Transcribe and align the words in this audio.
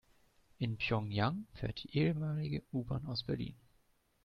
In 0.57 0.77
Pjöngjang 0.79 1.45
fährt 1.53 1.83
die 1.83 1.95
ehemalige 1.95 2.63
U-Bahn 2.71 3.05
aus 3.05 3.21
Berlin. 3.23 3.55